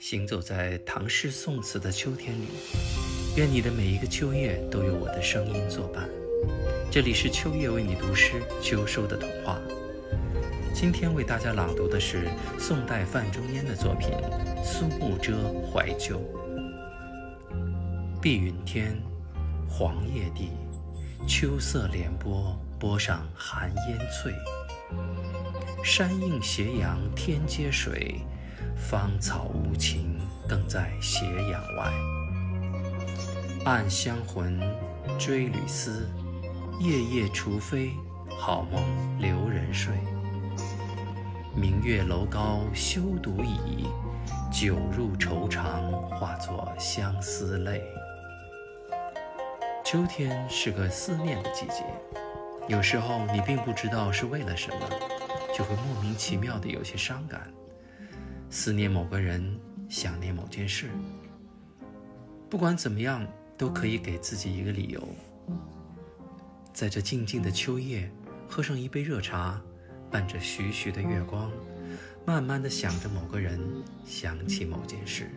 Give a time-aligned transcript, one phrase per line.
[0.00, 2.48] 行走在唐诗宋词的秋天里，
[3.36, 6.08] 愿你的每一个秋夜都有我的声音作伴。
[6.90, 9.60] 这里是秋夜为你读诗，秋收的童话。
[10.74, 12.28] 今天为大家朗读的是
[12.58, 14.10] 宋代范仲淹的作品
[14.64, 15.32] 《苏幕遮·
[15.70, 16.18] 怀旧》。
[18.20, 19.00] 碧云天，
[19.68, 20.50] 黄叶地，
[21.24, 24.34] 秋色连波，波上寒烟翠。
[25.84, 28.20] 山映斜阳，天接水。
[28.76, 30.18] 芳草无情，
[30.48, 31.92] 更在斜阳外。
[33.64, 34.60] 暗香魂，
[35.18, 36.08] 追旅思，
[36.80, 37.92] 夜夜除非，
[38.38, 38.82] 好梦
[39.18, 39.94] 留人睡。
[41.54, 43.86] 明月楼高休独倚，
[44.52, 47.82] 酒入愁肠，化作相思泪。
[49.84, 51.84] 秋天是个思念的季节，
[52.68, 54.76] 有时候你并不知道是为了什么，
[55.56, 57.48] 就会莫名其妙的有些伤感。
[58.56, 59.58] 思念某个人，
[59.88, 60.88] 想念某件事，
[62.48, 63.26] 不管怎么样，
[63.58, 65.08] 都可以给自己一个理由。
[66.72, 68.08] 在这静静的秋夜，
[68.48, 69.60] 喝上一杯热茶，
[70.08, 71.50] 伴着徐徐的月光，
[72.24, 73.58] 慢慢的想着某个人，
[74.06, 75.28] 想起某件事。